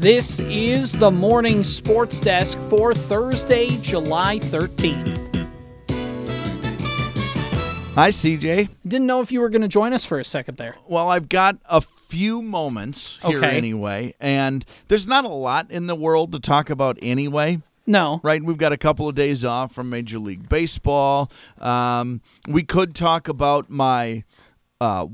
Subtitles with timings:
[0.00, 5.26] This is the morning sports desk for Thursday, July 13th.
[7.94, 8.70] Hi, CJ.
[8.86, 10.76] Didn't know if you were going to join us for a second there.
[10.88, 13.54] Well, I've got a few moments here Okay.
[13.58, 17.60] anyway, and there's not a lot in the world to talk about anyway.
[17.86, 18.20] No.
[18.22, 21.30] Right, we've got a couple of days off from Major League Baseball.
[21.60, 24.24] Um, we could talk about my
[24.80, 25.06] uh,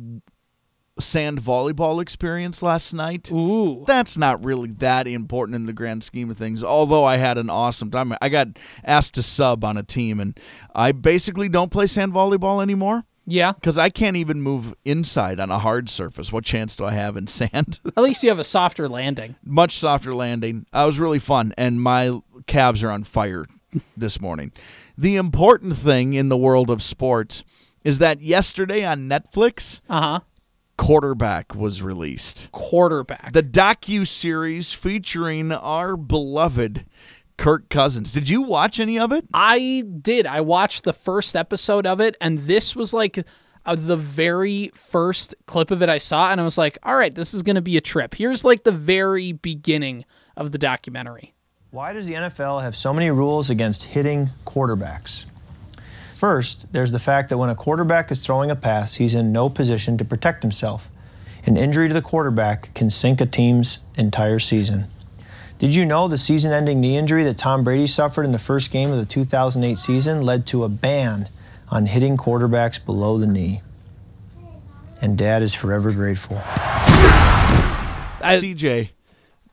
[0.98, 3.30] sand volleyball experience last night.
[3.30, 3.84] Ooh.
[3.86, 6.64] That's not really that important in the grand scheme of things.
[6.64, 8.48] Although I had an awesome time, I got
[8.84, 10.38] asked to sub on a team, and
[10.74, 13.52] I basically don't play sand volleyball anymore Yeah.
[13.52, 16.32] because I can't even move inside on a hard surface.
[16.32, 17.78] What chance do I have in sand?
[17.97, 19.36] At least you have a softer landing.
[19.44, 20.64] Much softer landing.
[20.72, 23.44] I was really fun, and my calves are on fire
[23.97, 24.52] this morning.
[24.97, 27.44] The important thing in the world of sports
[27.84, 30.20] is that yesterday on Netflix, Uh huh.
[30.77, 32.50] Quarterback was released.
[32.53, 33.33] Quarterback.
[33.33, 36.84] The docu series featuring our beloved
[37.37, 38.12] Kirk Cousins.
[38.12, 39.27] Did you watch any of it?
[39.33, 40.27] I did.
[40.27, 43.25] I watched the first episode of it, and this was like
[43.65, 47.15] uh, the very first clip of it I saw, and I was like, all right,
[47.15, 48.15] this is going to be a trip.
[48.15, 50.05] Here's like the very beginning
[50.37, 51.34] of the documentary.
[51.70, 55.27] Why does the NFL have so many rules against hitting quarterbacks?
[56.17, 59.50] First, there's the fact that when a quarterback is throwing a pass, he's in no
[59.50, 60.91] position to protect himself.
[61.45, 64.87] An injury to the quarterback can sink a team's entire season.
[65.59, 68.70] Did you know the season ending knee injury that Tom Brady suffered in the first
[68.70, 71.28] game of the 2008 season led to a ban
[71.69, 73.61] on hitting quarterbacks below the knee?
[75.03, 76.39] And dad is forever grateful.
[78.22, 78.89] I, CJ,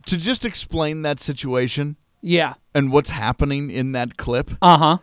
[0.06, 2.53] to just explain that situation yeah.
[2.73, 4.97] and what's happening in that clip, Uh huh.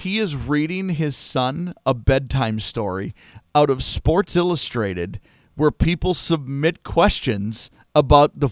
[0.00, 3.14] He is reading his son a bedtime story
[3.54, 5.20] out of Sports Illustrated
[5.54, 8.48] where people submit questions about the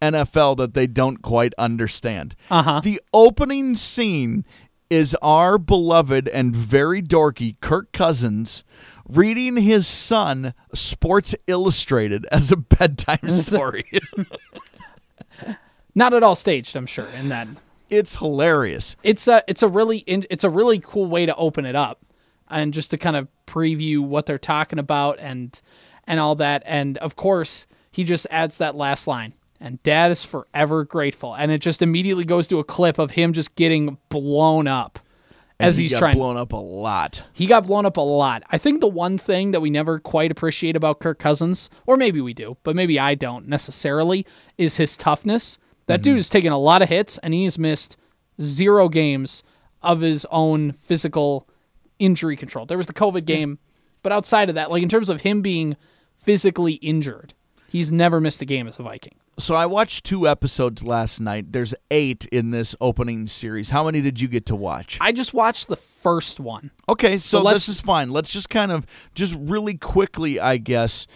[0.00, 2.34] NFL that they don't quite understand.
[2.50, 2.80] Uh-huh.
[2.82, 4.44] The opening scene
[4.90, 8.62] is our beloved and very dorky Kirk Cousins
[9.08, 13.84] reading his son Sports Illustrated as a bedtime story.
[15.94, 17.06] Not at all staged, I'm sure.
[17.18, 17.48] In that,
[17.92, 18.96] it's hilarious.
[19.02, 22.04] it's a it's a really in, it's a really cool way to open it up,
[22.48, 25.60] and just to kind of preview what they're talking about and
[26.06, 26.62] and all that.
[26.64, 29.34] And of course, he just adds that last line.
[29.60, 31.34] And dad is forever grateful.
[31.34, 34.98] And it just immediately goes to a clip of him just getting blown up
[35.60, 36.14] as he he's got trying.
[36.14, 37.22] blown up a lot.
[37.32, 38.42] He got blown up a lot.
[38.50, 42.20] I think the one thing that we never quite appreciate about Kirk Cousins, or maybe
[42.20, 44.26] we do, but maybe I don't necessarily,
[44.58, 45.58] is his toughness.
[45.86, 47.96] That dude has taken a lot of hits and he has missed
[48.40, 49.42] zero games
[49.82, 51.48] of his own physical
[51.98, 52.66] injury control.
[52.66, 53.58] There was the COVID game,
[54.02, 55.76] but outside of that, like in terms of him being
[56.16, 57.34] physically injured,
[57.68, 59.14] he's never missed a game as a Viking.
[59.38, 61.52] So I watched two episodes last night.
[61.52, 63.70] There's eight in this opening series.
[63.70, 64.98] How many did you get to watch?
[65.00, 66.70] I just watched the first one.
[66.88, 68.10] Okay, so, So this is fine.
[68.10, 71.06] Let's just kind of just really quickly, I guess,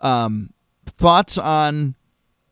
[0.00, 0.50] um,
[0.86, 1.96] thoughts on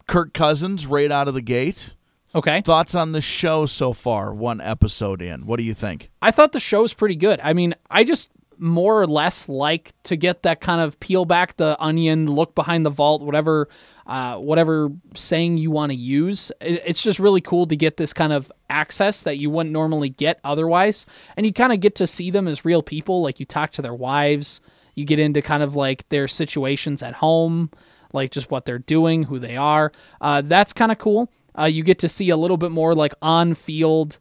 [0.06, 1.90] Kirk Cousins right out of the gate.
[2.34, 2.62] Okay.
[2.62, 5.46] Thoughts on the show so far, one episode in.
[5.46, 6.10] What do you think?
[6.20, 7.40] I thought the show was pretty good.
[7.42, 11.56] I mean, I just more or less like to get that kind of peel back
[11.56, 13.68] the onion, look behind the vault, whatever,
[14.06, 16.52] uh, whatever saying you want to use.
[16.60, 20.40] It's just really cool to get this kind of access that you wouldn't normally get
[20.44, 23.22] otherwise, and you kind of get to see them as real people.
[23.22, 24.60] Like you talk to their wives,
[24.94, 27.70] you get into kind of like their situations at home,
[28.14, 29.92] like just what they're doing, who they are.
[30.20, 31.30] Uh, that's kind of cool.
[31.58, 34.18] Uh, you get to see a little bit more like on field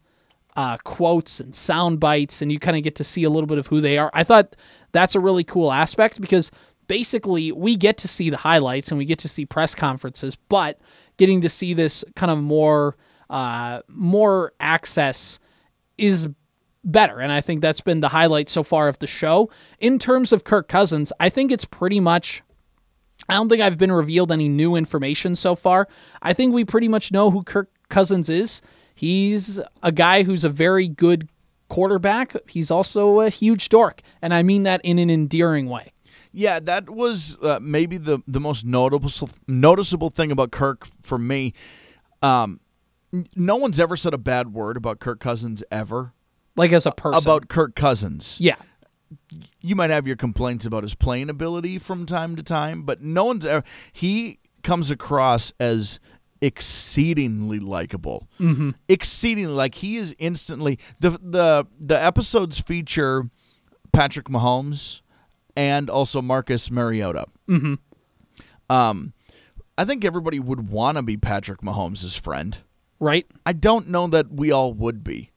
[0.56, 3.58] uh, quotes and sound bites, and you kind of get to see a little bit
[3.58, 4.10] of who they are.
[4.14, 4.56] I thought
[4.92, 6.50] that's a really cool aspect because
[6.86, 10.78] basically we get to see the highlights and we get to see press conferences, but
[11.16, 12.96] getting to see this kind of more
[13.30, 15.38] uh, more access
[15.98, 16.28] is
[16.84, 17.18] better.
[17.18, 19.50] And I think that's been the highlight so far of the show.
[19.80, 22.42] In terms of Kirk Cousins, I think it's pretty much.
[23.28, 25.88] I don't think I've been revealed any new information so far.
[26.22, 28.60] I think we pretty much know who Kirk Cousins is.
[28.94, 31.28] He's a guy who's a very good
[31.68, 32.36] quarterback.
[32.48, 35.92] He's also a huge dork, and I mean that in an endearing way.
[36.32, 41.54] Yeah, that was uh, maybe the the most noticeable noticeable thing about Kirk for me.
[42.22, 42.60] Um,
[43.36, 46.12] no one's ever said a bad word about Kirk Cousins ever.
[46.56, 47.22] Like as a person.
[47.22, 48.56] About Kirk Cousins, yeah.
[49.64, 53.24] You might have your complaints about his playing ability from time to time, but no
[53.24, 53.64] one's ever.
[53.92, 55.98] He comes across as
[56.42, 58.28] exceedingly likable.
[58.38, 58.70] Mm-hmm.
[58.88, 63.30] Exceedingly like he is instantly the the the episodes feature
[63.92, 65.00] Patrick Mahomes
[65.56, 67.26] and also Marcus Mariota.
[67.48, 67.74] Mm-hmm.
[68.68, 69.12] Um,
[69.78, 72.58] I think everybody would want to be Patrick Mahomes' friend.
[73.00, 73.26] right?
[73.46, 75.30] I don't know that we all would be.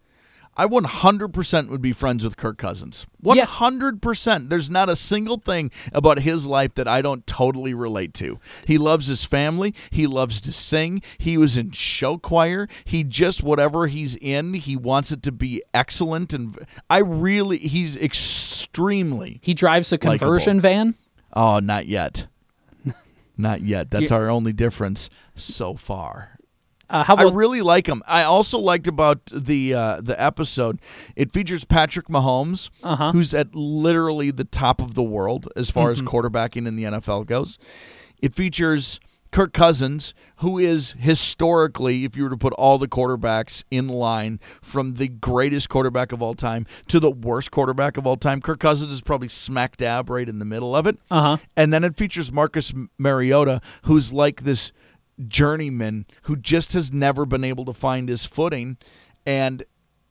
[0.60, 3.06] I 100% would be friends with Kirk Cousins.
[3.24, 4.50] 100%.
[4.50, 8.40] There's not a single thing about his life that I don't totally relate to.
[8.66, 9.76] He loves his family.
[9.92, 11.04] He loves to sing.
[11.20, 12.68] He was in show choir.
[12.86, 16.34] He just, whatever he's in, he wants it to be excellent.
[16.34, 16.58] And
[16.90, 20.96] I really, he's extremely, He drives a conversion van.
[21.34, 22.28] oh, not yet.
[23.40, 23.92] Not yet.
[23.92, 26.37] That's our only difference so far.
[26.90, 28.02] Uh, how I really like him.
[28.08, 30.80] I also liked about the uh, the episode.
[31.16, 33.12] It features Patrick Mahomes, Uh-huh.
[33.12, 36.08] who's at literally the top of the world as far Mm-hmm.
[36.08, 37.58] as quarterbacking in the NFL goes.
[38.22, 39.00] It features
[39.32, 44.40] Kirk Cousins, who is historically, if you were to put all the quarterbacks in line
[44.62, 48.60] from the greatest quarterback of all time to the worst quarterback of all time, Kirk
[48.62, 50.98] Cousins is probably smack dab right in the middle of it.
[51.12, 51.38] Uh-huh.
[51.58, 54.72] And then it features Marcus Mariota, who's like this
[55.28, 58.78] journeyman who just has never been able to find his footing
[59.26, 59.64] and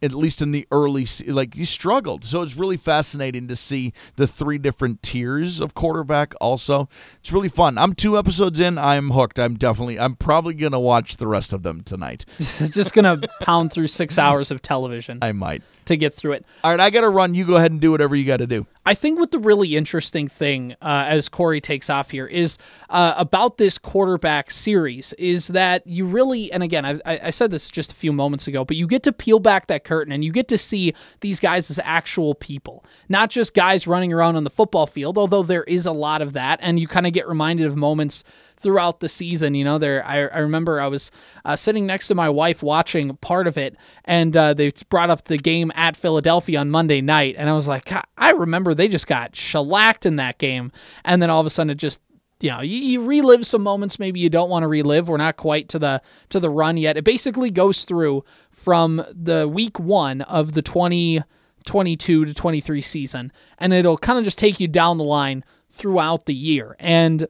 [0.02, 2.24] at least in the early like he struggled.
[2.24, 6.88] So it's really fascinating to see the three different tiers of quarterback also.
[7.20, 7.78] It's really fun.
[7.78, 8.78] I'm two episodes in.
[8.78, 9.38] I'm hooked.
[9.38, 12.24] I'm definitely i'm probably gonna watch the rest of them tonight.
[12.38, 15.18] Just gonna pound through six hours of television.
[15.22, 16.44] I might to get through it?
[16.62, 17.34] all right i gotta run.
[17.34, 18.66] You go ahead and do whatever you gotta do.
[18.84, 22.56] I think what the really interesting thing, uh, as Corey takes off here, is
[22.88, 27.68] uh, about this quarterback series is that you really, and again, I, I said this
[27.68, 30.30] just a few moments ago, but you get to peel back that curtain and you
[30.30, 34.50] get to see these guys as actual people, not just guys running around on the
[34.50, 37.66] football field, although there is a lot of that, and you kind of get reminded
[37.66, 38.22] of moments
[38.56, 39.54] throughout the season.
[39.54, 41.10] You know, there I, I remember I was
[41.44, 45.24] uh, sitting next to my wife watching part of it, and uh, they brought up
[45.24, 49.06] the game at Philadelphia on Monday night, and I was like, I remember they just
[49.06, 50.72] got shellacked in that game,
[51.04, 52.00] and then all of a sudden it just.
[52.38, 55.08] You know, you, you relive some moments maybe you don't want to relive.
[55.08, 56.98] We're not quite to the to the run yet.
[56.98, 63.72] It basically goes through from the week one of the 2022 to 23 season, and
[63.72, 65.44] it'll kind of just take you down the line
[65.76, 66.76] throughout the year.
[66.78, 67.26] And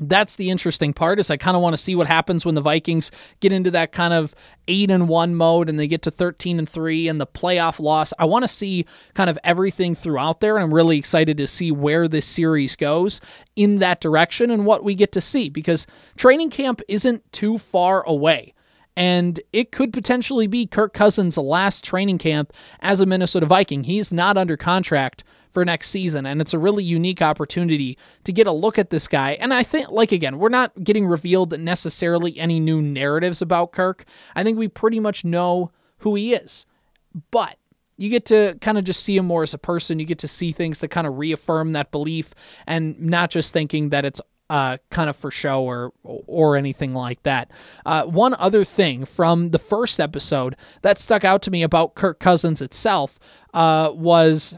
[0.00, 2.60] that's the interesting part is I kind of want to see what happens when the
[2.60, 3.10] Vikings
[3.40, 4.34] get into that kind of
[4.66, 8.12] 8 and 1 mode and they get to 13 and 3 and the playoff loss.
[8.18, 11.70] I want to see kind of everything throughout there and I'm really excited to see
[11.70, 13.20] where this series goes
[13.54, 15.86] in that direction and what we get to see because
[16.16, 18.54] training camp isn't too far away.
[18.96, 23.84] And it could potentially be Kirk Cousins' last training camp as a Minnesota Viking.
[23.84, 26.26] He's not under contract for next season.
[26.26, 29.32] And it's a really unique opportunity to get a look at this guy.
[29.32, 34.04] And I think, like, again, we're not getting revealed necessarily any new narratives about Kirk.
[34.34, 36.66] I think we pretty much know who he is.
[37.30, 37.56] But
[37.96, 39.98] you get to kind of just see him more as a person.
[39.98, 42.34] You get to see things that kind of reaffirm that belief
[42.66, 44.20] and not just thinking that it's
[44.50, 47.50] uh, kind of for show or or anything like that.
[47.86, 52.18] Uh, one other thing from the first episode that stuck out to me about Kirk
[52.18, 53.18] Cousins itself
[53.54, 54.54] uh, was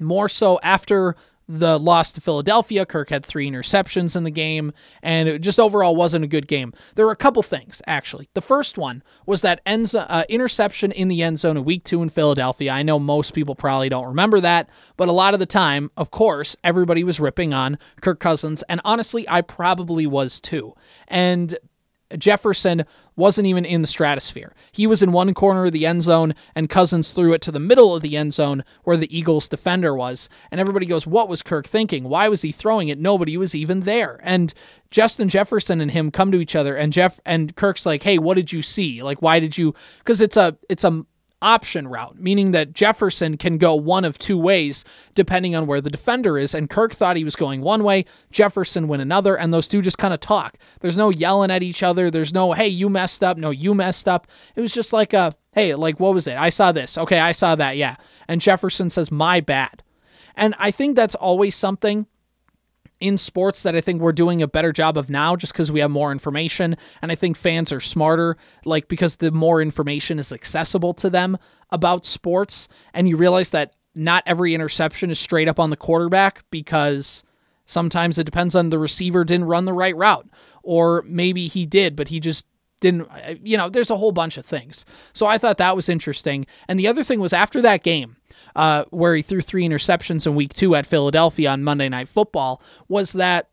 [0.00, 1.16] more so after
[1.50, 2.86] the loss to Philadelphia.
[2.86, 6.72] Kirk had three interceptions in the game, and it just overall wasn't a good game.
[6.94, 8.28] There were a couple things, actually.
[8.34, 12.02] The first one was that end, uh, interception in the end zone in week two
[12.02, 12.70] in Philadelphia.
[12.70, 16.12] I know most people probably don't remember that, but a lot of the time, of
[16.12, 20.72] course, everybody was ripping on Kirk Cousins, and honestly, I probably was too.
[21.08, 21.58] And
[22.18, 22.84] Jefferson
[23.16, 24.54] wasn't even in the stratosphere.
[24.72, 27.60] He was in one corner of the end zone, and Cousins threw it to the
[27.60, 30.28] middle of the end zone where the Eagles defender was.
[30.50, 32.04] And everybody goes, What was Kirk thinking?
[32.04, 32.98] Why was he throwing it?
[32.98, 34.18] Nobody was even there.
[34.22, 34.52] And
[34.90, 38.34] Justin Jefferson and him come to each other, and Jeff and Kirk's like, Hey, what
[38.34, 39.02] did you see?
[39.02, 39.74] Like, why did you?
[39.98, 41.04] Because it's a it's a
[41.42, 45.90] option route, meaning that Jefferson can go one of two ways depending on where the
[45.90, 46.54] defender is.
[46.54, 49.98] And Kirk thought he was going one way, Jefferson went another, and those two just
[49.98, 50.58] kind of talk.
[50.80, 52.10] There's no yelling at each other.
[52.10, 53.36] There's no, hey, you messed up.
[53.36, 54.26] No, you messed up.
[54.54, 56.36] It was just like a, hey, like, what was it?
[56.36, 56.98] I saw this.
[56.98, 57.76] Okay, I saw that.
[57.76, 57.96] Yeah.
[58.28, 59.82] And Jefferson says, my bad.
[60.36, 62.06] And I think that's always something
[63.00, 65.80] in sports that I think we're doing a better job of now just because we
[65.80, 66.76] have more information.
[67.00, 71.38] And I think fans are smarter like because the more information is accessible to them
[71.70, 72.68] about sports.
[72.92, 77.22] And you realize that not every interception is straight up on the quarterback because
[77.66, 80.28] sometimes it depends on the receiver didn't run the right route
[80.62, 82.46] or maybe he did but he just
[82.80, 84.84] didn't uh, you know there's a whole bunch of things.
[85.12, 86.46] So i thought that was interesting.
[86.68, 88.16] And the other thing was after that game
[88.56, 92.62] uh, where he threw three interceptions in week two at Philadelphia on Monday Night Football,
[92.88, 93.50] was that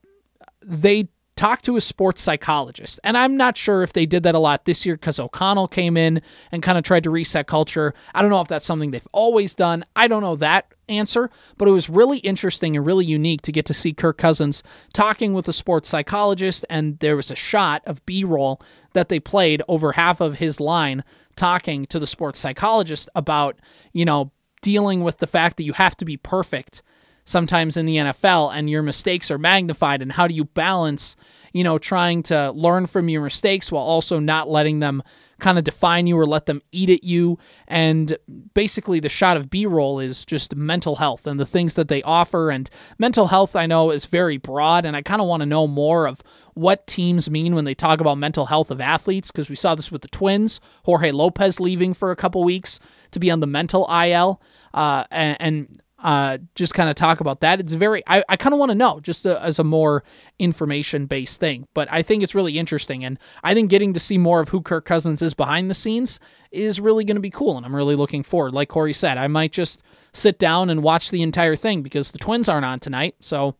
[0.61, 2.99] they talked to a sports psychologist.
[3.03, 5.95] And I'm not sure if they did that a lot this year because O'Connell came
[5.95, 7.93] in and kind of tried to reset culture.
[8.13, 9.85] I don't know if that's something they've always done.
[9.95, 13.65] I don't know that answer, but it was really interesting and really unique to get
[13.67, 14.63] to see Kirk Cousins
[14.93, 16.65] talking with a sports psychologist.
[16.69, 18.59] And there was a shot of B roll
[18.93, 21.03] that they played over half of his line
[21.35, 23.59] talking to the sports psychologist about,
[23.93, 24.31] you know,
[24.67, 26.81] dealing with the fact that you have to be perfect
[27.23, 31.15] sometimes in the NFL and your mistakes are magnified and how do you balance,
[31.53, 35.01] you know, trying to learn from your mistakes while also not letting them
[35.39, 37.37] kind of define you or let them eat at you.
[37.65, 38.17] And
[38.53, 42.01] basically, the shot of B roll is just mental health and the things that they
[42.03, 42.51] offer.
[42.51, 44.85] And mental health, I know, is very broad.
[44.85, 46.21] And I kind of want to know more of
[46.55, 49.91] what teams mean when they talk about mental health of athletes because we saw this
[49.91, 52.79] with the Twins, Jorge Lopez leaving for a couple weeks
[53.11, 54.41] to be on the mental IL.
[54.77, 57.59] Uh, and, and uh, just kind of talk about that.
[57.59, 60.03] It's very, I, I kind of want to know just a, as a more
[60.37, 63.03] information based thing, but I think it's really interesting.
[63.03, 66.19] And I think getting to see more of who Kirk Cousins is behind the scenes
[66.51, 67.57] is really going to be cool.
[67.57, 68.53] And I'm really looking forward.
[68.53, 69.81] Like Corey said, I might just
[70.13, 73.15] sit down and watch the entire thing because the Twins aren't on tonight.
[73.19, 73.55] So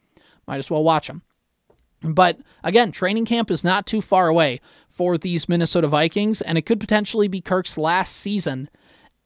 [0.47, 1.23] might as well watch them.
[2.03, 6.67] But again, training camp is not too far away for these Minnesota Vikings, and it
[6.67, 8.69] could potentially be Kirk's last season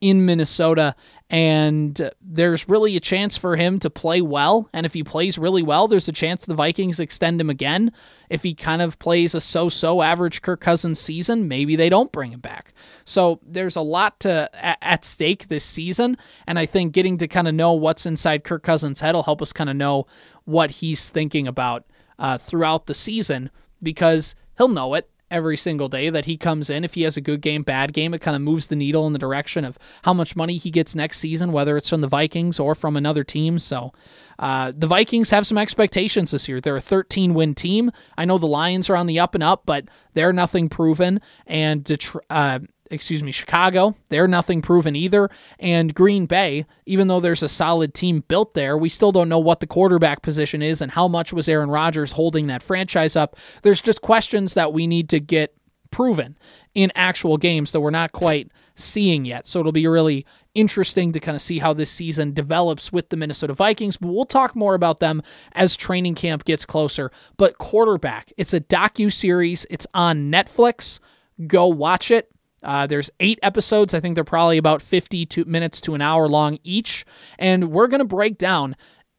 [0.00, 0.94] in Minnesota.
[1.32, 4.68] And there's really a chance for him to play well.
[4.74, 7.90] And if he plays really well, there's a chance the Vikings extend him again.
[8.28, 12.12] If he kind of plays a so so average Kirk Cousins season, maybe they don't
[12.12, 12.74] bring him back.
[13.06, 16.18] So there's a lot to at stake this season.
[16.46, 19.40] And I think getting to kind of know what's inside Kirk Cousins' head will help
[19.40, 20.06] us kind of know
[20.44, 21.86] what he's thinking about
[22.18, 23.50] uh, throughout the season
[23.82, 26.84] because he'll know it every single day that he comes in.
[26.84, 29.12] If he has a good game, bad game, it kind of moves the needle in
[29.12, 32.60] the direction of how much money he gets next season, whether it's from the Vikings
[32.60, 33.58] or from another team.
[33.58, 33.92] So
[34.38, 36.60] uh, the Vikings have some expectations this year.
[36.60, 37.90] They're a 13 win team.
[38.16, 41.20] I know the Lions are on the up and up, but they're nothing proven.
[41.46, 42.24] And Detroit.
[42.30, 42.60] Uh,
[42.92, 45.30] excuse me, Chicago, they're nothing proven either.
[45.58, 49.38] And Green Bay, even though there's a solid team built there, we still don't know
[49.38, 53.36] what the quarterback position is and how much was Aaron Rodgers holding that franchise up.
[53.62, 55.56] There's just questions that we need to get
[55.90, 56.36] proven
[56.74, 59.46] in actual games that we're not quite seeing yet.
[59.46, 63.16] So it'll be really interesting to kind of see how this season develops with the
[63.16, 65.22] Minnesota Vikings, but we'll talk more about them
[65.52, 67.10] as training camp gets closer.
[67.36, 69.66] But quarterback, it's a docu series.
[69.70, 70.98] It's on Netflix.
[71.46, 72.30] Go watch it.
[72.62, 73.94] Uh, there's eight episodes.
[73.94, 77.04] I think they're probably about 50 minutes to an hour long each.
[77.38, 78.76] And we're going to break down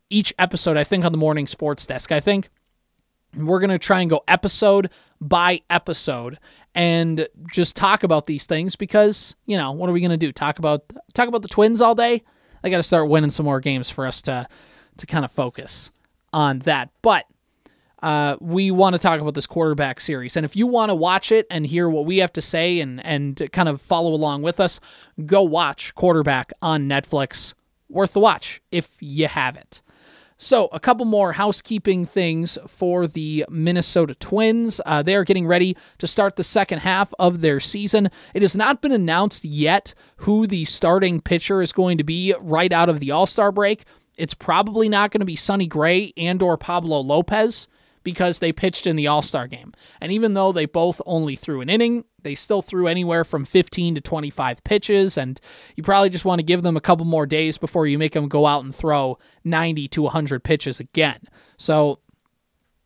[0.10, 2.12] each episode, I think, on the morning sports desk.
[2.12, 2.50] I think
[3.36, 6.40] we're going to try and go episode by episode
[6.76, 10.32] and just talk about these things because, you know, what are we going to do?
[10.32, 10.84] Talk about
[11.14, 12.22] talk about the Twins all day?
[12.64, 14.48] I got to start winning some more games for us to
[14.98, 15.92] to kind of focus
[16.32, 16.90] on that.
[17.02, 17.26] But
[18.04, 20.36] uh, we want to talk about this quarterback series.
[20.36, 23.04] And if you want to watch it and hear what we have to say and,
[23.06, 24.82] and kind of follow along with us,
[25.26, 27.54] go watch Quarterback on Netflix.
[27.88, 29.82] Worth the watch if you have it.
[30.38, 34.82] So, a couple more housekeeping things for the Minnesota Twins.
[34.86, 38.10] Uh, they are getting ready to start the second half of their season.
[38.34, 42.74] It has not been announced yet who the starting pitcher is going to be right
[42.74, 43.86] out of the All Star break.
[44.18, 47.68] It's probably not going to be Sonny Gray and or Pablo Lopez
[48.04, 49.74] because they pitched in the All Star game.
[50.02, 53.96] And even though they both only threw an inning, they still threw anywhere from 15
[53.96, 55.18] to 25 pitches.
[55.18, 55.40] And
[55.76, 58.28] you probably just want to give them a couple more days before you make them
[58.28, 61.20] go out and throw 90 to 100 pitches again.
[61.58, 62.00] So,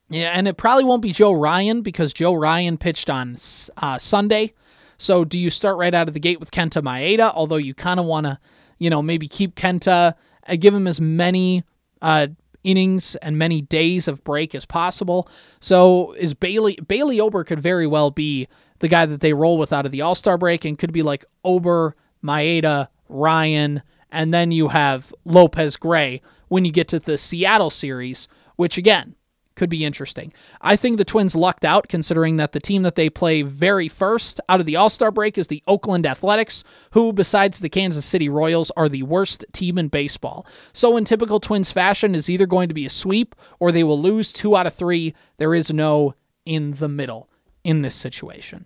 [0.09, 3.37] yeah, and it probably won't be Joe Ryan because Joe Ryan pitched on
[3.77, 4.53] uh, Sunday.
[4.97, 7.31] So, do you start right out of the gate with Kenta Maeda?
[7.35, 8.39] Although you kind of want to,
[8.79, 10.15] you know, maybe keep Kenta,
[10.47, 11.63] uh, give him as many
[12.01, 12.27] uh,
[12.63, 15.27] innings and many days of break as possible.
[15.59, 18.47] So is Bailey Bailey Ober could very well be
[18.79, 21.03] the guy that they roll with out of the All Star break and could be
[21.03, 27.17] like Ober, Maeda, Ryan, and then you have Lopez Gray when you get to the
[27.17, 29.15] Seattle series, which again
[29.57, 30.31] could be interesting.
[30.61, 34.39] I think the Twins lucked out considering that the team that they play very first
[34.47, 38.29] out of the All Star break is the Oakland Athletics, who, besides the Kansas City
[38.29, 40.47] Royals, are the worst team in baseball.
[40.71, 44.01] So, in typical Twins fashion, is either going to be a sweep or they will
[44.01, 45.13] lose two out of three.
[45.37, 46.13] There is no
[46.45, 47.29] in the middle
[47.63, 48.65] in this situation.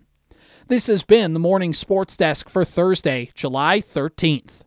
[0.68, 4.62] This has been the Morning Sports Desk for Thursday, July 13th.